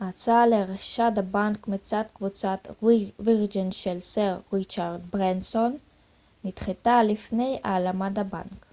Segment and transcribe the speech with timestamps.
[0.00, 2.66] הצעה לרכישת הבנק מצד קבוצת
[3.20, 5.76] וירג'ן של סר ריצ'רד ברנסון
[6.44, 8.66] נדחתה לפני הלאמת הבנק